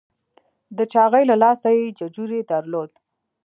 [0.77, 2.91] د چاغي له لاسه یې ججوری درلود.